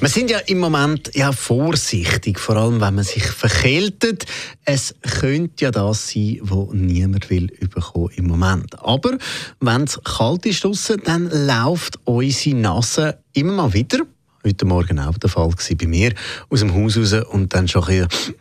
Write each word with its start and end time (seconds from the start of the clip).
Wir 0.00 0.08
sind 0.08 0.30
ja 0.30 0.38
im 0.46 0.58
Moment 0.58 1.10
ja 1.16 1.32
vorsichtig, 1.32 2.38
vor 2.38 2.54
allem 2.54 2.80
wenn 2.80 2.94
man 2.94 3.02
sich 3.02 3.24
verkältet. 3.24 4.26
Es 4.64 4.94
könnte 5.02 5.64
ja 5.64 5.70
das 5.72 6.10
sein, 6.10 6.38
was 6.42 6.68
niemand 6.72 7.28
will 7.30 7.46
überkommen 7.58 8.10
im 8.14 8.28
Moment. 8.28 8.78
Aber 8.80 9.18
wenn 9.58 9.82
es 9.82 10.00
kalt 10.04 10.46
ist 10.46 10.62
draussen, 10.62 11.02
dann 11.04 11.28
läuft 11.28 11.98
unsere 12.04 12.56
Nase 12.56 13.18
immer 13.32 13.54
mal 13.54 13.72
wieder. 13.72 13.98
Heute 14.44 14.66
Morgen 14.66 15.00
auch 15.00 15.18
der 15.18 15.30
Fall 15.30 15.50
bei 15.76 15.86
mir 15.88 16.14
aus 16.48 16.60
dem 16.60 16.72
Haus 16.72 16.96
raus 16.96 17.14
und 17.32 17.52
dann 17.52 17.66
schon 17.66 17.82
ein 17.82 18.06
bisschen, 18.06 18.34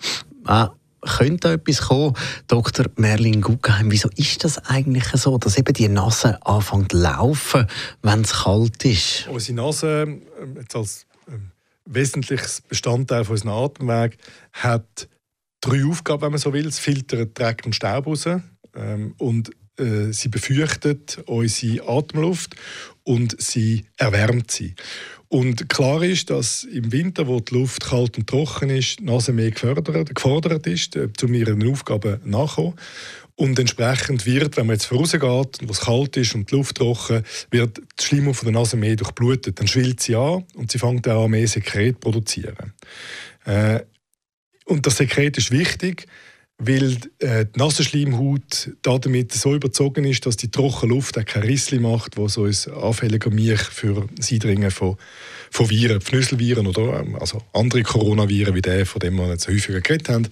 ah, 0.46 0.70
könnte 1.02 1.48
da 1.48 1.54
etwas 1.54 1.82
kommen? 1.82 2.14
Dr. 2.48 2.86
Merlin 2.98 3.42
Guggenheim, 3.42 3.92
wieso 3.92 4.10
ist 4.16 4.44
das 4.44 4.60
eigentlich 4.66 5.08
so, 5.14 5.38
dass 5.40 5.58
eben 5.58 5.74
die 5.74 5.88
Nase 5.88 6.38
anfängt 6.46 6.92
zu 6.92 7.00
laufen, 7.00 7.66
wenn 8.04 8.22
es 8.22 8.44
kalt 8.44 8.86
ist? 8.86 9.28
Unsere 9.28 9.56
Nase, 9.56 9.88
ähm, 10.40 10.58
jetzt 10.60 10.76
als 10.76 11.07
wesentliches 11.88 12.62
Bestandteil 12.62 13.26
von 13.26 13.34
unserem 13.34 13.52
Atemweg, 13.52 14.18
hat 14.54 15.08
drei 15.62 15.86
Aufgaben, 15.86 16.22
wenn 16.22 16.32
man 16.32 16.40
so 16.40 16.54
will. 16.54 16.68
Es 16.68 16.80
filtert 16.80 17.38
Dreck 17.38 17.64
und 17.66 17.76
Staub 17.76 18.08
raus 18.08 18.26
ähm, 18.76 19.16
und 19.18 19.52
äh, 19.80 20.12
sie 20.12 20.30
befürchtet 20.30 21.20
unsere 21.26 21.88
Atemluft 21.88 22.56
und 23.04 23.40
sie 23.42 23.86
erwärmt 23.98 24.52
sie. 24.52 24.76
Und 25.30 25.68
klar 25.68 26.04
ist, 26.04 26.30
dass 26.30 26.64
im 26.64 26.92
Winter, 26.92 27.28
wo 27.28 27.40
die 27.40 27.54
Luft 27.54 27.84
kalt 27.86 28.18
und 28.18 28.28
trocken 28.28 28.70
ist, 28.70 29.00
die 29.00 29.04
Nase 29.04 29.34
mehr 29.34 29.52
gefordert 29.52 30.68
ist, 30.68 30.96
äh, 30.96 31.10
um 31.22 31.34
ihren 31.34 31.70
Aufgaben 31.70 32.20
nachzukommen. 32.24 32.76
Und 33.38 33.60
entsprechend 33.60 34.26
wird, 34.26 34.58
wenn 34.58 34.66
man 34.66 34.78
jetzt 34.78 34.88
vorausgeht 34.88 35.22
und 35.62 35.70
es 35.70 35.82
kalt 35.82 36.18
ist 36.18 36.34
und 36.34 36.50
die 36.50 36.56
Luft 36.56 36.78
trocken, 36.78 37.24
wird 37.52 37.78
die 37.78 38.04
Schleimhaut 38.04 38.36
von 38.36 38.52
der 38.52 38.60
Nase 38.60 38.78
mehr 38.78 38.96
durchblutet. 38.96 39.60
Dann 39.60 39.68
schwillt 39.68 40.00
sie 40.00 40.16
an 40.16 40.44
und 40.56 40.72
sie 40.72 40.80
fängt 40.80 41.08
auch 41.08 41.26
an, 41.26 41.32
mehr 41.32 41.48
Sekret 41.48 41.96
zu 41.96 42.00
produzieren. 42.00 42.74
Äh, 43.46 43.82
und 44.66 44.88
das 44.88 44.98
Sekret 44.98 45.38
ist 45.38 45.52
wichtig, 45.52 46.08
weil 46.58 46.98
äh, 47.20 47.46
die 47.46 47.60
Nasenschleimhaut 47.60 48.72
damit 48.82 49.32
so 49.34 49.54
überzogen 49.54 50.06
ist, 50.06 50.26
dass 50.26 50.38
die 50.38 50.50
trockene 50.50 50.96
Luft 50.96 51.20
auch 51.20 51.26
kein 51.26 51.44
Rissli 51.44 51.78
macht, 51.78 52.18
wo 52.18 52.28
so 52.28 52.46
ein 52.46 52.56
anfälliger 52.82 53.30
Milch 53.30 53.62
für 53.62 54.10
das 54.16 54.32
Eindringen 54.32 54.72
von, 54.72 54.98
von 55.52 55.70
Viren, 55.70 56.02
Pfnüsselviren 56.02 56.66
oder 56.66 57.02
ähm, 57.02 57.16
also 57.18 57.44
andere 57.54 57.84
Coronaviren 57.84 58.56
wie 58.56 58.64
der, 58.64 58.88
von 58.88 59.00
dem 59.00 59.16
wir 59.18 59.30
jetzt 59.30 59.48
häufiger 59.48 59.82
geredet 59.82 60.10
haben. 60.10 60.28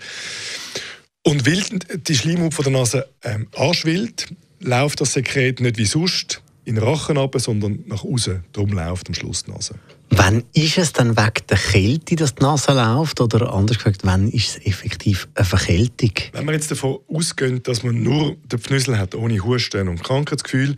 Und 1.27 1.47
weil 1.47 1.63
die 2.07 2.15
Schleimhaut 2.15 2.53
von 2.53 2.65
der 2.65 2.73
Nase 2.73 3.09
ähm, 3.23 3.47
anschwillt, 3.55 4.27
läuft 4.59 5.01
das 5.01 5.13
Sekret 5.13 5.59
nicht 5.59 5.77
wie 5.77 5.85
sonst 5.85 6.43
in 6.65 6.75
den 6.75 6.83
Rachen 6.83 7.17
ab, 7.17 7.35
sondern 7.37 7.83
nach 7.87 8.03
außen. 8.03 8.43
Darum 8.53 8.71
läuft 8.71 9.07
am 9.07 9.15
Schluss 9.15 9.43
die 9.43 9.51
Nase. 9.51 9.75
Wann 10.11 10.43
ist 10.53 10.77
es 10.77 10.93
dann 10.93 11.17
wegen 11.17 11.47
der 11.49 11.57
Kälte, 11.57 12.15
dass 12.15 12.35
die 12.35 12.43
Nase 12.43 12.73
läuft? 12.73 13.21
Oder 13.21 13.51
anders 13.51 13.77
gesagt, 13.77 14.01
wann 14.03 14.29
ist 14.29 14.49
es 14.49 14.65
effektiv 14.67 15.27
eine 15.33 15.45
Verkältung? 15.45 16.11
Wenn 16.31 16.45
man 16.45 16.53
jetzt 16.53 16.69
davon 16.69 16.99
ausgeht, 17.07 17.67
dass 17.67 17.81
man 17.81 18.03
nur 18.03 18.35
den 18.45 18.59
Pfnüssel 18.59 18.99
hat, 18.99 19.15
ohne 19.15 19.43
Husten 19.43 19.87
und 19.87 20.03
Krankheitsgefühl, 20.03 20.75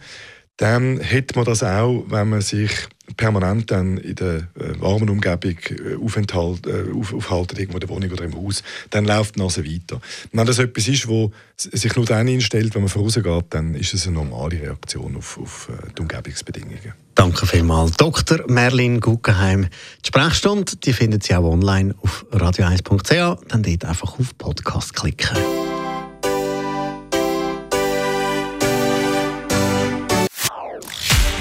dann 0.55 0.99
hätte 0.99 1.35
man 1.35 1.43
das 1.43 1.61
auch, 1.61 2.05
wenn 2.07 2.29
man 2.29 2.41
sich 2.41 2.71
permanent 3.15 3.71
dann 3.71 3.97
in 3.97 4.15
der 4.15 4.35
äh, 4.35 4.79
warmen 4.79 5.09
Umgebung 5.09 5.57
äh, 5.69 5.95
aufenthalt, 5.95 6.67
äh, 6.67 6.91
auf, 6.93 7.13
aufhalten, 7.13 7.57
irgendwo 7.57 7.77
in 7.77 7.79
der 7.79 7.89
Wohnung 7.89 8.11
oder 8.11 8.23
im 8.25 8.35
Haus, 8.35 8.63
dann 8.89 9.05
läuft 9.05 9.35
die 9.35 9.39
Nase 9.39 9.65
weiter. 9.65 10.01
wenn 10.31 10.45
das 10.45 10.59
etwas 10.59 10.87
ist, 10.87 11.07
wo 11.07 11.31
sich 11.55 11.95
nur 11.95 12.05
dann 12.05 12.27
einstellt, 12.27 12.75
wenn 12.75 12.81
man 12.81 12.89
vorausgeht, 12.89 13.45
dann 13.49 13.75
ist 13.75 13.93
es 13.93 14.07
eine 14.07 14.17
normale 14.17 14.61
Reaktion 14.61 15.15
auf, 15.15 15.37
auf 15.37 15.69
die 15.97 16.01
Umgebungsbedingungen. 16.01 16.93
Danke 17.15 17.47
vielmals. 17.47 17.97
Dr. 17.97 18.39
Merlin 18.47 18.99
Guggenheim. 18.99 19.67
Die 20.03 20.07
Sprechstunde 20.07 20.75
die 20.75 20.93
finden 20.93 21.19
Sie 21.19 21.33
auch 21.33 21.45
online 21.45 21.95
auf 22.01 22.25
radio1.ch. 22.31 23.47
Dann 23.47 23.63
dort 23.63 23.85
einfach 23.85 24.19
auf 24.19 24.37
Podcast 24.37 24.93
klicken. 24.93 25.37